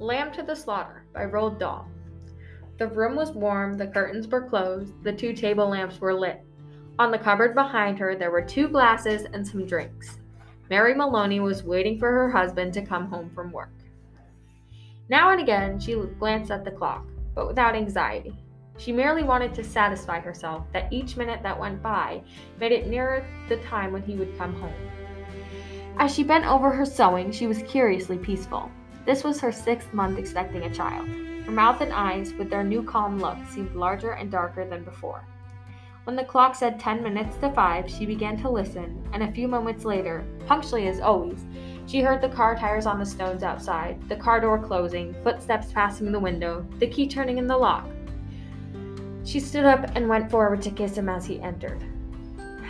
[0.00, 1.86] Lamb to the Slaughter by Roald Dahl.
[2.78, 6.42] The room was warm, the curtains were closed, the two table lamps were lit.
[6.98, 10.18] On the cupboard behind her, there were two glasses and some drinks.
[10.70, 13.74] Mary Maloney was waiting for her husband to come home from work.
[15.10, 17.04] Now and again, she glanced at the clock,
[17.34, 18.34] but without anxiety.
[18.78, 22.22] She merely wanted to satisfy herself that each minute that went by
[22.58, 24.72] made it nearer the time when he would come home.
[25.98, 28.70] As she bent over her sewing, she was curiously peaceful.
[29.06, 31.08] This was her sixth month expecting a child.
[31.08, 35.24] Her mouth and eyes, with their new calm look, seemed larger and darker than before.
[36.04, 39.46] When the clock said ten minutes to five, she began to listen, and a few
[39.46, 41.44] moments later, punctually as always,
[41.86, 46.10] she heard the car tires on the stones outside, the car door closing, footsteps passing
[46.10, 47.88] the window, the key turning in the lock.
[49.24, 51.82] She stood up and went forward to kiss him as he entered.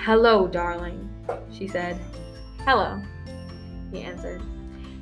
[0.04, 1.08] Hello, darling,
[1.52, 2.00] she said.
[2.64, 3.00] Hello,
[3.92, 4.42] he answered.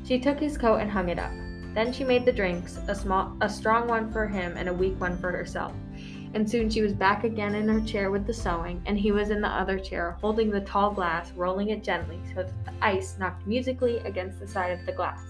[0.08, 1.32] She took his coat and hung it up.
[1.74, 4.98] Then she made the drinks, a small a strong one for him and a weak
[4.98, 5.74] one for herself.
[6.32, 9.28] And soon she was back again in her chair with the sewing, and he was
[9.28, 13.18] in the other chair, holding the tall glass, rolling it gently so that the ice
[13.18, 15.22] knocked musically against the side of the glass.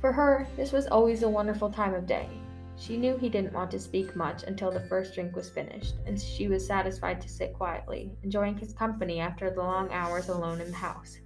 [0.00, 2.28] For her, this was always a wonderful time of day.
[2.76, 6.20] She knew he didn't want to speak much until the first drink was finished, and
[6.20, 10.72] she was satisfied to sit quietly, enjoying his company after the long hours alone in
[10.72, 11.20] the house.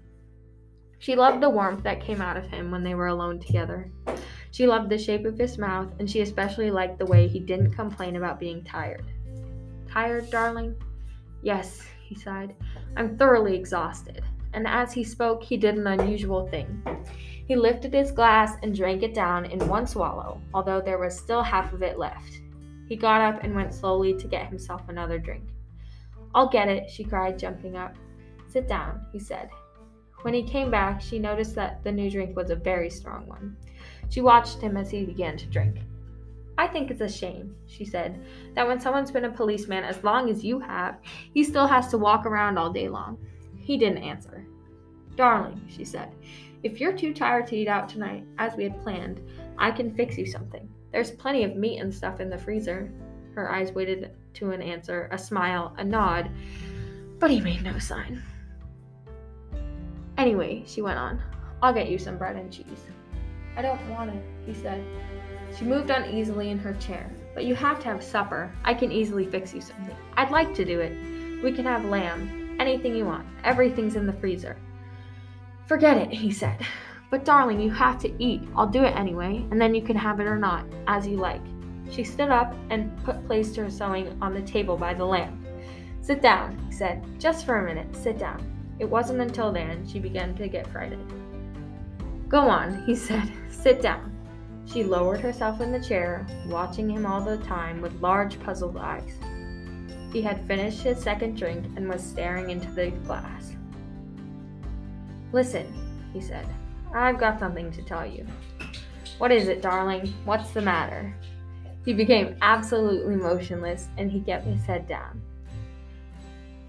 [1.00, 3.90] She loved the warmth that came out of him when they were alone together.
[4.50, 7.72] She loved the shape of his mouth, and she especially liked the way he didn't
[7.72, 9.10] complain about being tired.
[9.90, 10.76] Tired, darling?
[11.42, 12.54] Yes, he sighed.
[12.98, 14.22] I'm thoroughly exhausted.
[14.52, 16.82] And as he spoke, he did an unusual thing.
[17.48, 21.42] He lifted his glass and drank it down in one swallow, although there was still
[21.42, 22.42] half of it left.
[22.88, 25.48] He got up and went slowly to get himself another drink.
[26.34, 27.96] I'll get it, she cried, jumping up.
[28.48, 29.48] Sit down, he said.
[30.22, 33.56] When he came back, she noticed that the new drink was a very strong one.
[34.10, 35.78] She watched him as he began to drink.
[36.58, 38.22] I think it's a shame, she said,
[38.54, 40.98] that when someone's been a policeman as long as you have,
[41.32, 43.16] he still has to walk around all day long.
[43.58, 44.44] He didn't answer.
[45.16, 46.12] Darling, she said,
[46.62, 49.22] if you're too tired to eat out tonight, as we had planned,
[49.56, 50.68] I can fix you something.
[50.92, 52.92] There's plenty of meat and stuff in the freezer.
[53.34, 56.30] Her eyes waited to an answer, a smile, a nod,
[57.18, 58.22] but he made no sign.
[60.20, 61.18] Anyway, she went on,
[61.62, 62.84] I'll get you some bread and cheese.
[63.56, 64.84] I don't want it, he said.
[65.56, 67.10] She moved uneasily in her chair.
[67.34, 68.52] But you have to have supper.
[68.62, 69.96] I can easily fix you something.
[70.18, 70.92] I'd like to do it.
[71.42, 72.54] We can have lamb.
[72.60, 73.26] Anything you want.
[73.44, 74.58] Everything's in the freezer.
[75.64, 76.66] Forget it, he said.
[77.10, 78.42] But darling, you have to eat.
[78.54, 81.40] I'll do it anyway, and then you can have it or not, as you like.
[81.90, 85.42] She stood up and put placed her sewing on the table by the lamp.
[86.02, 87.02] Sit down, he said.
[87.18, 87.96] Just for a minute.
[87.96, 88.59] Sit down.
[88.80, 91.12] It wasn't until then she began to get frightened.
[92.28, 93.30] Go on, he said.
[93.50, 94.16] Sit down.
[94.64, 99.18] She lowered herself in the chair, watching him all the time with large, puzzled eyes.
[100.12, 103.52] He had finished his second drink and was staring into the glass.
[105.32, 105.66] Listen,
[106.12, 106.46] he said.
[106.94, 108.26] I've got something to tell you.
[109.18, 110.12] What is it, darling?
[110.24, 111.14] What's the matter?
[111.84, 115.20] He became absolutely motionless and he kept his head down.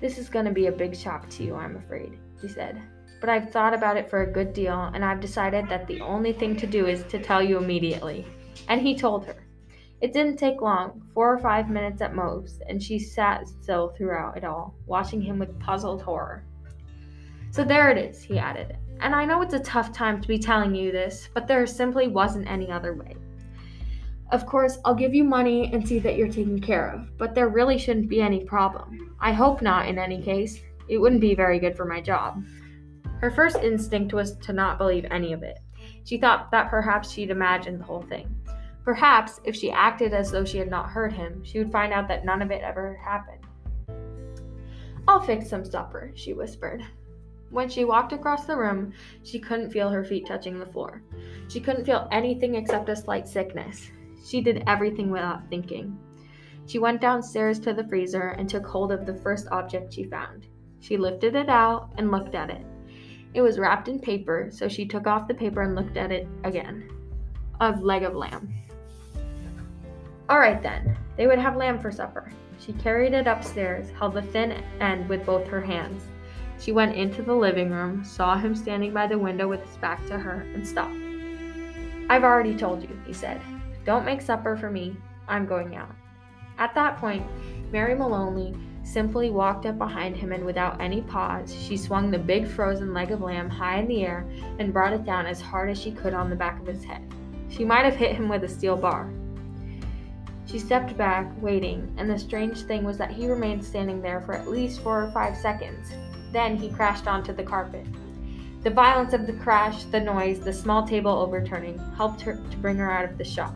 [0.01, 2.81] This is going to be a big shock to you, I'm afraid, he said.
[3.19, 6.33] But I've thought about it for a good deal, and I've decided that the only
[6.33, 8.25] thing to do is to tell you immediately.
[8.67, 9.45] And he told her.
[10.01, 14.37] It didn't take long, four or five minutes at most, and she sat still throughout
[14.37, 16.43] it all, watching him with puzzled horror.
[17.51, 18.77] So there it is, he added.
[19.01, 22.07] And I know it's a tough time to be telling you this, but there simply
[22.07, 23.15] wasn't any other way.
[24.31, 27.49] Of course, I'll give you money and see that you're taken care of, but there
[27.49, 29.15] really shouldn't be any problem.
[29.19, 30.61] I hope not, in any case.
[30.87, 32.43] It wouldn't be very good for my job.
[33.19, 35.59] Her first instinct was to not believe any of it.
[36.05, 38.33] She thought that perhaps she'd imagined the whole thing.
[38.85, 42.07] Perhaps, if she acted as though she had not heard him, she would find out
[42.07, 43.45] that none of it ever happened.
[45.07, 46.83] I'll fix some supper, she whispered.
[47.49, 51.03] When she walked across the room, she couldn't feel her feet touching the floor.
[51.49, 53.91] She couldn't feel anything except a slight sickness.
[54.23, 55.97] She did everything without thinking.
[56.67, 60.47] She went downstairs to the freezer and took hold of the first object she found.
[60.79, 62.65] She lifted it out and looked at it.
[63.33, 66.27] It was wrapped in paper, so she took off the paper and looked at it
[66.43, 66.89] again.
[67.61, 68.53] A leg of lamb.
[70.29, 72.31] All right then, they would have lamb for supper.
[72.59, 76.03] She carried it upstairs, held the thin end with both her hands.
[76.59, 80.05] She went into the living room, saw him standing by the window with his back
[80.07, 80.95] to her, and stopped.
[82.09, 83.41] I've already told you, he said.
[83.85, 84.95] Don't make supper for me.
[85.27, 85.95] I'm going out.
[86.57, 87.25] At that point,
[87.71, 92.47] Mary Maloney simply walked up behind him and without any pause, she swung the big
[92.47, 94.27] frozen leg of lamb high in the air
[94.59, 97.01] and brought it down as hard as she could on the back of his head.
[97.49, 99.11] She might have hit him with a steel bar.
[100.45, 104.33] She stepped back, waiting, and the strange thing was that he remained standing there for
[104.33, 105.89] at least four or five seconds.
[106.33, 107.85] Then he crashed onto the carpet.
[108.63, 112.77] The violence of the crash, the noise, the small table overturning helped her to bring
[112.77, 113.55] her out of the shock.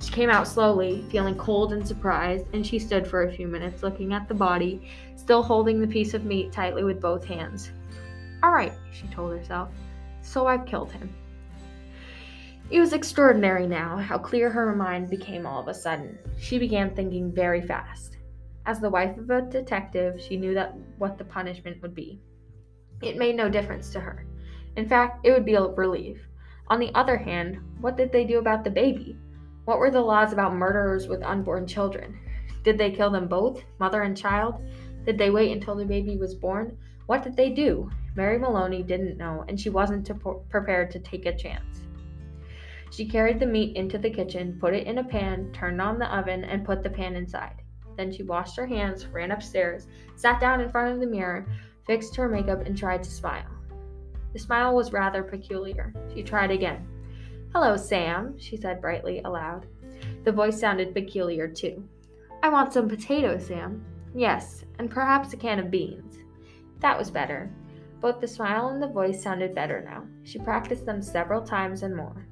[0.00, 3.82] She came out slowly, feeling cold and surprised, and she stood for a few minutes
[3.82, 7.70] looking at the body, still holding the piece of meat tightly with both hands.
[8.42, 9.70] All right, she told herself,
[10.22, 11.08] so I've killed him.
[12.68, 16.18] It was extraordinary now how clear her mind became all of a sudden.
[16.38, 18.16] She began thinking very fast.
[18.66, 22.20] As the wife of a detective, she knew that what the punishment would be.
[23.02, 24.26] It made no difference to her.
[24.76, 26.18] In fact, it would be a relief.
[26.68, 29.16] On the other hand, what did they do about the baby?
[29.66, 32.16] What were the laws about murderers with unborn children?
[32.62, 34.64] Did they kill them both, mother and child?
[35.04, 36.78] Did they wait until the baby was born?
[37.06, 37.90] What did they do?
[38.14, 40.14] Mary Maloney didn't know, and she wasn't to
[40.48, 41.82] prepared to take a chance.
[42.92, 46.16] She carried the meat into the kitchen, put it in a pan, turned on the
[46.16, 47.60] oven, and put the pan inside.
[47.96, 51.44] Then she washed her hands, ran upstairs, sat down in front of the mirror,
[51.88, 53.50] fixed her makeup, and tried to smile.
[54.32, 55.92] The smile was rather peculiar.
[56.14, 56.86] She tried again.
[57.52, 59.66] Hello, Sam, she said brightly aloud.
[60.24, 61.88] The voice sounded peculiar, too.
[62.42, 63.84] I want some potatoes, Sam.
[64.14, 66.18] Yes, and perhaps a can of beans.
[66.80, 67.50] That was better.
[68.00, 70.04] Both the smile and the voice sounded better now.
[70.22, 72.26] She practiced them several times and more.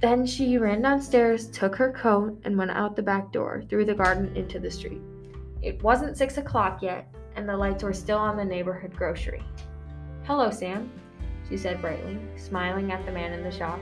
[0.00, 3.94] Then she ran downstairs, took her coat, and went out the back door, through the
[3.94, 5.00] garden into the street.
[5.62, 9.42] It wasn't six o'clock yet, and the lights were still on the neighborhood grocery.
[10.24, 10.90] Hello, Sam,
[11.48, 13.80] she said brightly, smiling at the man in the shop.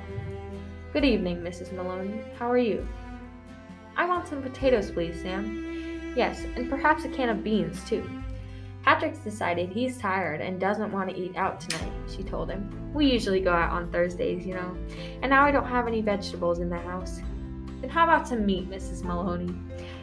[0.93, 1.73] Good evening, Mrs.
[1.73, 2.21] Maloney.
[2.39, 2.87] How are you?
[3.97, 6.13] I want some potatoes, please, Sam.
[6.17, 8.09] Yes, and perhaps a can of beans, too.
[8.83, 12.69] Patrick's decided he's tired and doesn't want to eat out tonight, she told him.
[12.93, 14.77] We usually go out on Thursdays, you know,
[15.23, 17.21] and now I don't have any vegetables in the house.
[17.81, 19.05] Then how about some meat, Mrs.
[19.05, 19.55] Maloney?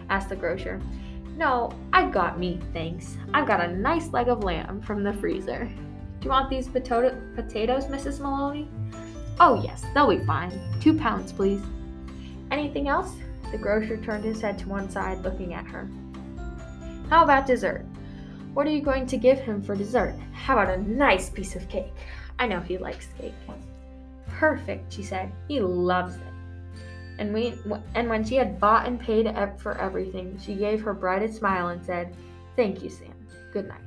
[0.10, 0.82] asked the grocer.
[1.36, 3.18] No, I've got meat, thanks.
[3.34, 5.70] I've got a nice leg of lamb from the freezer.
[6.19, 8.19] Do you want these potato- potatoes, Mrs.
[8.19, 8.68] Maloney?
[9.39, 10.51] Oh, yes, they'll be fine.
[10.81, 11.62] Two pounds, please.
[12.51, 13.13] Anything else?
[13.51, 15.88] The grocer turned his head to one side, looking at her.
[17.10, 17.86] How about dessert?
[18.54, 20.16] What are you going to give him for dessert?
[20.33, 21.94] How about a nice piece of cake?
[22.38, 23.33] I know he likes cake.
[24.27, 25.31] Perfect, she said.
[25.48, 26.22] He loves it.
[27.18, 27.54] And, we,
[27.95, 31.83] and when she had bought and paid for everything, she gave her brightest smile and
[31.86, 32.15] said,
[32.56, 33.13] Thank you, Sam.
[33.54, 33.81] Good night.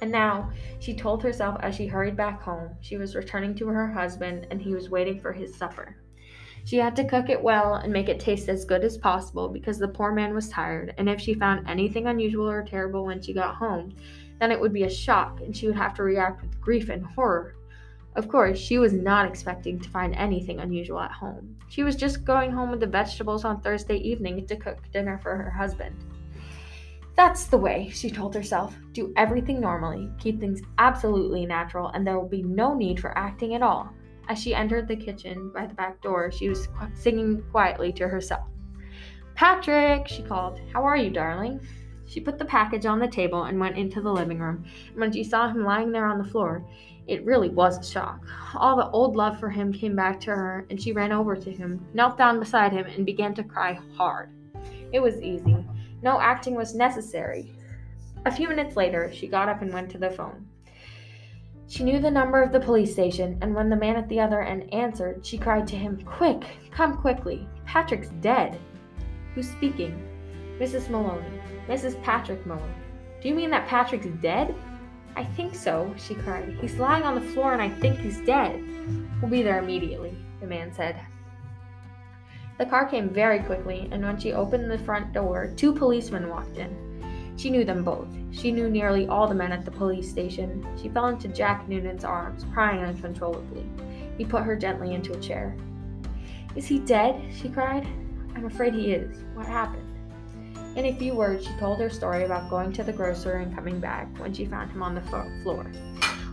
[0.00, 3.86] And now, she told herself as she hurried back home, she was returning to her
[3.86, 5.96] husband and he was waiting for his supper.
[6.64, 9.78] She had to cook it well and make it taste as good as possible because
[9.78, 13.32] the poor man was tired, and if she found anything unusual or terrible when she
[13.32, 13.94] got home,
[14.38, 17.04] then it would be a shock and she would have to react with grief and
[17.04, 17.54] horror.
[18.16, 21.56] Of course, she was not expecting to find anything unusual at home.
[21.68, 25.36] She was just going home with the vegetables on Thursday evening to cook dinner for
[25.36, 25.94] her husband.
[27.20, 28.74] That's the way, she told herself.
[28.94, 33.54] Do everything normally, keep things absolutely natural, and there will be no need for acting
[33.54, 33.92] at all.
[34.30, 38.48] As she entered the kitchen by the back door, she was singing quietly to herself.
[39.34, 40.60] Patrick, she called.
[40.72, 41.60] How are you, darling?
[42.06, 44.64] She put the package on the table and went into the living room.
[44.88, 46.64] And when she saw him lying there on the floor,
[47.06, 48.24] it really was a shock.
[48.54, 51.52] All the old love for him came back to her, and she ran over to
[51.52, 54.30] him, knelt down beside him, and began to cry hard.
[54.90, 55.66] It was easy.
[56.02, 57.52] No acting was necessary.
[58.26, 60.46] A few minutes later, she got up and went to the phone.
[61.68, 64.42] She knew the number of the police station, and when the man at the other
[64.42, 67.46] end answered, she cried to him, Quick, come quickly.
[67.64, 68.58] Patrick's dead.
[69.34, 70.06] Who's speaking?
[70.58, 70.90] Mrs.
[70.90, 71.40] Maloney.
[71.68, 72.02] Mrs.
[72.02, 72.74] Patrick Maloney.
[73.22, 74.54] Do you mean that Patrick's dead?
[75.16, 76.56] I think so, she cried.
[76.60, 78.62] He's lying on the floor and I think he's dead.
[79.20, 81.00] We'll be there immediately, the man said.
[82.60, 86.58] The car came very quickly, and when she opened the front door, two policemen walked
[86.58, 87.32] in.
[87.38, 88.08] She knew them both.
[88.32, 90.66] She knew nearly all the men at the police station.
[90.76, 93.64] She fell into Jack Noonan's arms, crying uncontrollably.
[94.18, 95.56] He put her gently into a chair.
[96.54, 97.18] Is he dead?
[97.34, 97.86] she cried.
[98.36, 99.24] I'm afraid he is.
[99.32, 99.96] What happened?
[100.76, 103.80] In a few words, she told her story about going to the grocer and coming
[103.80, 105.64] back when she found him on the floor.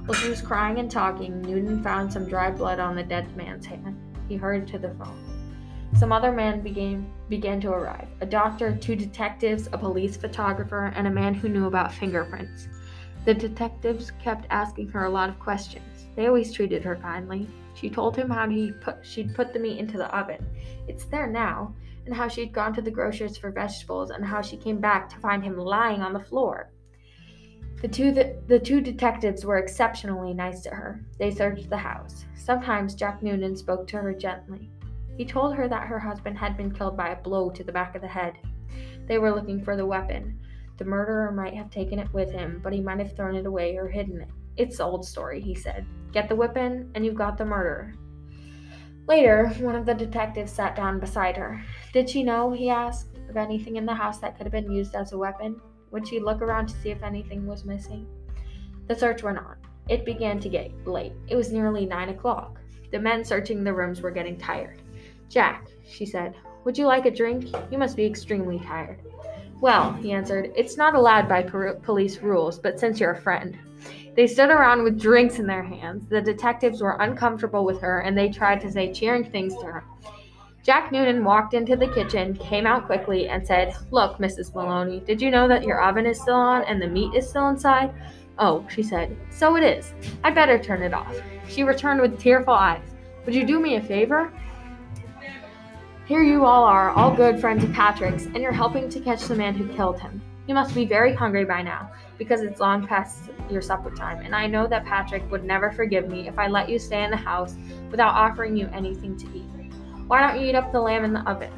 [0.05, 3.65] While she was crying and talking, Noonan found some dry blood on the dead man's
[3.65, 3.98] hand.
[4.27, 5.37] He hurried to the phone.
[5.96, 11.08] Some other men began, began to arrive a doctor, two detectives, a police photographer, and
[11.08, 12.67] a man who knew about fingerprints.
[13.25, 16.06] The detectives kept asking her a lot of questions.
[16.15, 17.48] They always treated her kindly.
[17.74, 20.46] She told him how he put, she'd put the meat into the oven.
[20.88, 21.75] It's there now,
[22.06, 25.20] and how she'd gone to the grocer's for vegetables, and how she came back to
[25.20, 26.72] find him lying on the floor.
[27.82, 31.03] The two, the, the two detectives were exceptionally nice to her.
[31.20, 32.25] They searched the house.
[32.36, 34.72] Sometimes Jack Noonan spoke to her gently.
[35.18, 37.96] He told her that her husband had been killed by a blow to the back
[37.96, 38.38] of the head.
[39.08, 40.40] They were looking for the weapon.
[40.78, 43.78] The murderer might have taken it with him, but he might have thrown it away
[43.78, 44.30] or hidden it.
[44.58, 45.88] It's the old story, he said.
[46.12, 47.96] Get the weapon, and you've got the murderer.
[49.08, 51.64] Later, one of the detectives sat down beside her.
[51.94, 54.94] Did she know, he asked, of anything in the house that could have been used
[54.94, 55.60] as a weapon?
[55.92, 58.06] Would she look around to see if anything was missing?
[58.88, 59.56] The search went on.
[59.90, 61.14] It began to get late.
[61.28, 62.60] It was nearly nine o'clock.
[62.92, 64.82] The men searching the rooms were getting tired.
[65.29, 66.36] Jack, she said,
[66.67, 67.46] would you like a drink?
[67.72, 69.00] You must be extremely tired.
[69.62, 73.57] Well, he answered, it's not allowed by police rules, but since you're a friend.
[74.17, 76.07] They stood around with drinks in their hands.
[76.10, 79.84] The detectives were uncomfortable with her and they tried to say cheering things to her.
[80.62, 84.53] Jack Noonan walked into the kitchen, came out quickly, and said, Look, Mrs.
[84.53, 87.48] Maloney, did you know that your oven is still on and the meat is still
[87.48, 87.93] inside?
[88.38, 89.93] Oh, she said, so it is.
[90.25, 91.15] I'd better turn it off.
[91.48, 92.84] She returned with tearful eyes.
[93.25, 94.34] Would you do me a favor?
[96.08, 99.36] Here you all are, all good friends of Patrick's, and you're helping to catch the
[99.36, 100.22] man who killed him.
[100.48, 104.34] You must be very hungry by now, because it's long past your supper time, and
[104.34, 107.18] I know that Patrick would never forgive me if I let you stay in the
[107.18, 107.56] house
[107.92, 109.50] without offering you anything to eat.
[110.08, 111.52] Why don't you eat up the lamb in the oven?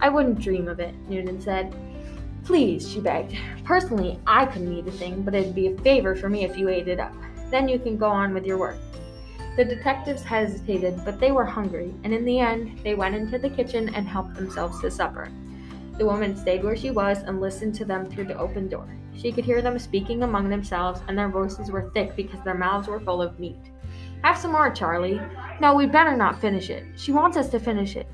[0.00, 1.72] I wouldn't dream of it, Noonan said.
[2.44, 3.36] Please, she begged.
[3.62, 6.68] Personally, I couldn't eat a thing, but it'd be a favor for me if you
[6.68, 7.14] ate it up.
[7.52, 8.78] Then you can go on with your work.
[9.56, 13.50] The detectives hesitated, but they were hungry, and in the end, they went into the
[13.50, 15.30] kitchen and helped themselves to supper.
[15.98, 18.88] The woman stayed where she was and listened to them through the open door.
[19.14, 22.88] She could hear them speaking among themselves, and their voices were thick because their mouths
[22.88, 23.70] were full of meat.
[24.24, 25.20] Have some more, Charlie.
[25.60, 26.84] No, we'd better not finish it.
[26.96, 28.08] She wants us to finish it.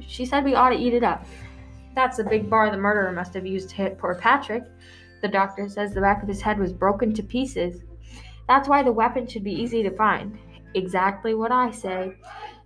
[0.00, 1.26] She said we ought to eat it up.
[1.96, 4.62] That's the big bar the murderer must have used to hit poor Patrick.
[5.22, 7.82] The doctor says the back of his head was broken to pieces.
[8.46, 10.38] That's why the weapon should be easy to find.
[10.74, 12.14] Exactly what I say.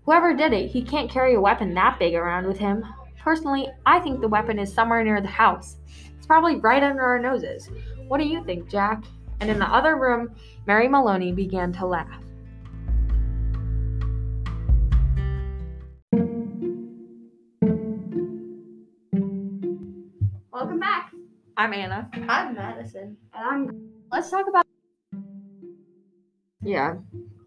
[0.05, 2.85] Whoever did it, he can't carry a weapon that big around with him.
[3.19, 5.77] Personally, I think the weapon is somewhere near the house.
[6.17, 7.71] It's probably right under our noses.
[8.09, 9.05] What do you think, Jack?
[9.41, 10.35] And in the other room,
[10.67, 12.23] Mary Maloney began to laugh.
[20.53, 21.13] Welcome back.
[21.57, 22.09] I'm Anna.
[22.29, 23.17] I'm Madison.
[23.35, 23.91] And I'm.
[24.11, 24.67] Let's talk about.
[26.61, 26.95] Yeah.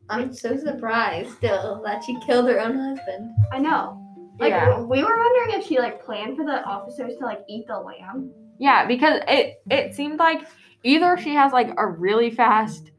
[0.09, 3.31] I'm so surprised still that she killed her own husband.
[3.51, 4.01] I know.
[4.39, 4.79] Like Yeah.
[4.81, 8.31] we were wondering if she like planned for the officers to like eat the lamb.
[8.59, 10.41] Yeah, because it it seemed like
[10.83, 12.91] either she has like a really fast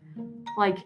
[0.58, 0.78] like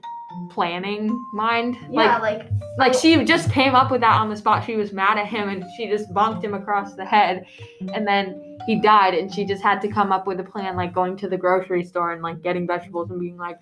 [0.50, 1.76] planning mind.
[1.90, 4.64] Yeah, Like like like she just came up with that on the spot.
[4.64, 7.46] She was mad at him and she just bonked him across the head
[7.94, 10.92] and then he died and she just had to come up with a plan like
[10.92, 13.58] going to the grocery store and like getting vegetables and being like,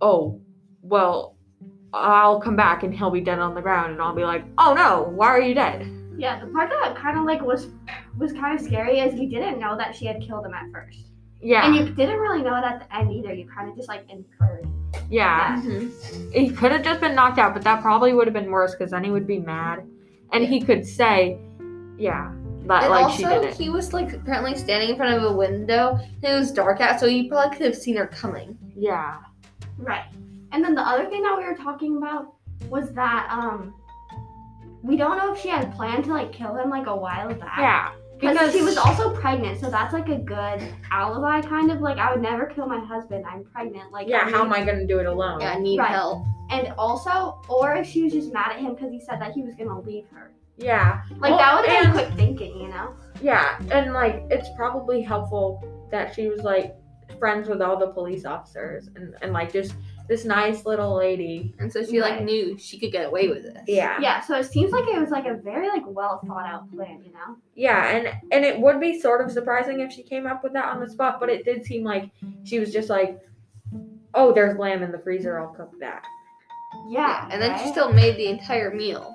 [0.00, 0.40] "Oh,
[0.82, 1.36] well,
[1.92, 4.74] I'll come back and he'll be dead on the ground." And I'll be like, "Oh
[4.74, 7.68] no, why are you dead?" yeah, the part that kind of like was
[8.18, 11.06] was kind of scary is you didn't know that she had killed him at first,
[11.40, 11.64] Yeah.
[11.66, 13.32] and you didn't really know it at the end either.
[13.32, 14.66] You kind of just like inferred.
[15.08, 15.56] yeah.
[15.62, 16.30] Mm-hmm.
[16.32, 18.90] he could have just been knocked out, but that probably would have been worse because
[18.90, 19.82] then he would be mad,
[20.32, 21.38] and he could say,
[21.96, 22.32] "Yeah,
[22.66, 25.22] But, And like she also, did it." he was like apparently standing in front of
[25.22, 28.58] a window and it was dark out, so he probably could have seen her coming.
[28.76, 29.16] Yeah,
[29.78, 30.04] Right.
[30.52, 32.34] And then the other thing that we were talking about
[32.68, 33.74] was that um
[34.82, 37.58] we don't know if she had planned to like kill him like a while back.
[37.58, 41.98] yeah, Because she was also pregnant, so that's like a good alibi kind of like
[41.98, 43.24] I would never kill my husband.
[43.30, 43.92] I'm pregnant.
[43.92, 44.22] Like yeah.
[44.26, 45.40] I How am I gonna do it alone?
[45.40, 45.90] Yeah, I need Right.
[45.90, 46.24] help.
[46.50, 49.42] And also, or if she was just mad at him because he said that he
[49.42, 50.32] was gonna leave her.
[50.56, 52.94] Yeah, Like Well, that would have and- been quick thinking, you know?
[53.22, 56.74] yeah, and like it's probably helpful that she was like
[57.18, 59.74] friends with all the police officers and and like just
[60.10, 61.54] this nice little lady.
[61.60, 62.24] And so she like Right.
[62.24, 63.62] knew she could get away with this.
[63.68, 64.20] Yeah, Yeah.
[64.20, 67.12] So it seems like it was like a very like well thought out plan, you
[67.12, 67.36] know?
[67.54, 70.64] yeah, and and it would be sort of surprising if she came up with that
[70.66, 72.10] on the spot, but it did seem like
[72.42, 73.20] she was just like,
[74.14, 75.38] "Oh, there's lamb in the freezer.
[75.38, 76.02] I'll cook that."
[76.88, 77.28] Yeah.
[77.30, 77.72] And then she right?
[77.72, 79.14] still made the entire meal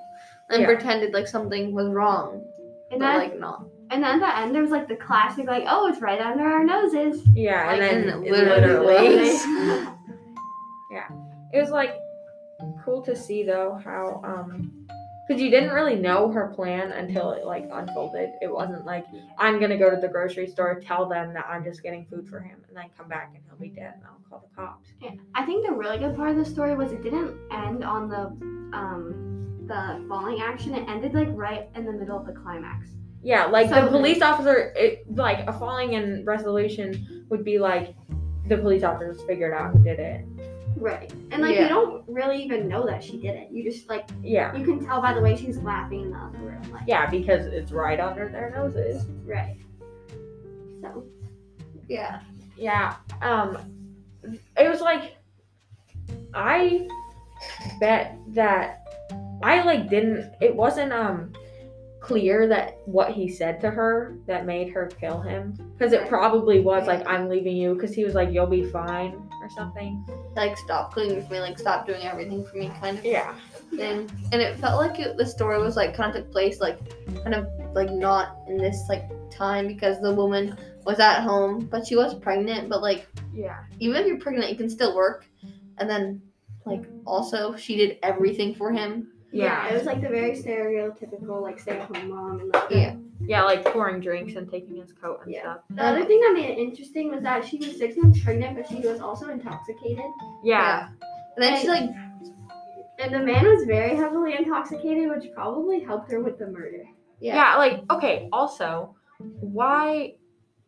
[0.50, 0.66] and Yeah.
[0.66, 2.42] pretended like something was wrong,
[2.90, 3.66] and but then like not.
[3.90, 6.44] and then at the end there was like the classic like, oh, it's right under
[6.44, 7.22] our noses.
[7.34, 9.18] Yeah, Like, and then and it it literally literally.
[9.18, 9.86] was.
[11.52, 11.94] it was like
[12.84, 14.86] cool to see though how um
[15.28, 19.04] because you didn't really know her plan until it like unfolded it wasn't like
[19.38, 22.40] i'm gonna go to the grocery store tell them that i'm just getting food for
[22.40, 25.10] him and then come back and he'll be dead and i'll call the cops Yeah,
[25.34, 28.22] I think the really good part of the story was it didn't end on the
[28.76, 29.22] um
[29.66, 30.76] the falling action.
[30.76, 32.88] It ended like right in the middle of the climax.
[33.22, 37.94] yeah like So- the police officer it like a falling in resolution would be like
[38.48, 40.24] the police officers figured out who did it
[40.76, 41.10] Right.
[41.30, 41.62] And like Yeah.
[41.64, 43.50] you don't really even know that she did it.
[43.50, 44.54] You just like Yeah.
[44.54, 46.62] you can tell by the way she's laughing in the other room.
[46.70, 49.06] Like Yeah, because it's right under their noses.
[49.24, 49.56] right.
[50.82, 51.04] So
[51.88, 52.20] Yeah.
[52.56, 52.96] Yeah.
[53.22, 53.58] Um
[54.56, 55.16] it was like
[56.34, 56.88] I
[57.80, 58.86] bet that
[59.42, 61.32] I like didn't it wasn't um
[62.06, 66.60] clear that what he said to her that made her kill him because it probably
[66.60, 70.06] was like I'm leaving you because he was like you'll be fine or something.
[70.36, 73.34] Like stop cleaning for me, like stop doing everything for me, kind of Yeah.
[73.70, 74.08] thing.
[74.30, 76.78] And it felt like it, the story was like kind of took place like
[77.24, 81.84] kind of like not in this like time because the woman was at home, but
[81.86, 82.68] she was pregnant.
[82.68, 83.64] But like Yeah.
[83.80, 85.26] even if you're pregnant, you can still work.
[85.78, 86.22] And then
[86.64, 89.08] like also she did everything for him.
[89.36, 89.68] Yeah.
[89.68, 92.96] it was like the very stereotypical like stay at home mom and like Yeah.
[93.20, 95.40] Yeah, like pouring drinks and taking his coat and Yeah.
[95.42, 95.58] stuff.
[95.70, 98.68] The other thing that made it interesting was that she was six months pregnant, but
[98.68, 100.04] she was also intoxicated.
[100.44, 100.88] Yeah.
[101.36, 101.90] And then she like
[102.98, 106.84] And the man was very heavily intoxicated, which probably helped her with the murder.
[107.20, 107.34] yeah.
[107.36, 108.94] Yeah, like okay, also,
[109.40, 110.14] why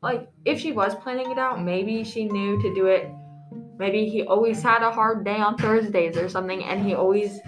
[0.02, 3.08] like if she was planning it out, maybe she knew to do it.
[3.78, 7.40] Maybe he always had a hard day on Thursdays or something and he always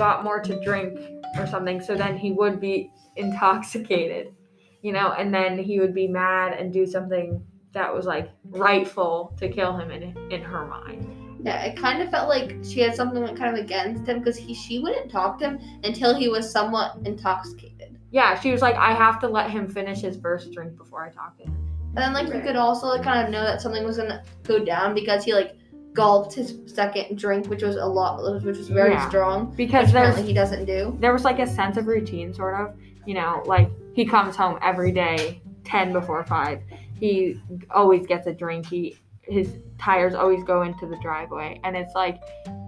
[0.00, 0.98] got more to drink
[1.36, 4.34] or something, so then he would be intoxicated.
[4.80, 9.36] You know, and then he would be mad and do something that was like rightful
[9.38, 11.06] to kill him in in her mind.
[11.44, 14.38] Yeah, it kind of felt like she had something like, kind of against him because
[14.38, 17.98] he she wouldn't talk to him until he was somewhat intoxicated.
[18.10, 21.10] Yeah, she was like, I have to let him finish his first drink before I
[21.10, 21.56] talk to him.
[21.94, 24.64] And then like you could also like, kind of know that something was gonna go
[24.64, 25.56] down because he like
[25.92, 29.08] gulped his second drink, which was a lot, which was very Yeah.
[29.08, 29.52] strong.
[29.56, 30.96] Because Which there's apparently he doesn't do.
[31.00, 34.58] there was like a sense of routine sort of you know like he comes home
[34.62, 36.60] every day 10 before 5
[36.94, 41.94] he always gets a drink he his tires always go into the driveway and it's
[41.94, 42.20] like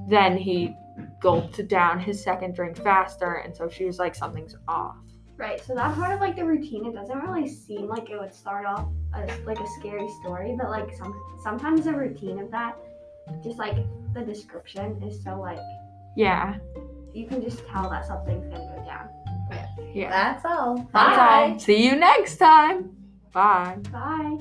[0.08, 0.74] then he
[1.20, 4.96] gulped down his second drink faster and so she was like something's off
[5.38, 5.60] Right.
[5.60, 8.64] So that part of like the routine, it doesn't really seem like it would start
[8.64, 12.76] off as like a scary story, but like some sometimes the routine of that,
[13.42, 13.76] just like
[14.14, 15.58] the description is so like
[16.16, 16.56] yeah
[17.14, 19.08] you can just tell that something's gonna go down.
[19.94, 20.76] yeah That's all.
[20.92, 22.90] that's all see you next time
[23.32, 24.38] bye Bye.